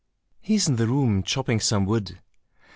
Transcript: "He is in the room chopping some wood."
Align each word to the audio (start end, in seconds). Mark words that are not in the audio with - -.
"He 0.39 0.55
is 0.55 0.67
in 0.67 0.77
the 0.77 0.87
room 0.87 1.21
chopping 1.21 1.59
some 1.59 1.85
wood." 1.85 2.19